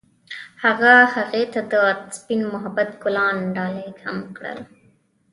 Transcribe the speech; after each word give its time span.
هغه 0.63 0.93
هغې 1.13 1.43
ته 1.53 1.61
د 1.71 1.73
سپین 2.17 2.41
محبت 2.53 2.89
ګلان 3.03 3.37
ډالۍ 3.55 3.89
هم 4.03 4.17
کړل. 4.35 4.59